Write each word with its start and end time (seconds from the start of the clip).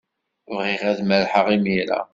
Bɣiɣ 0.55 0.81
ad 0.91 0.99
merrḥeɣ 1.03 1.47
imir-a. 1.55 1.99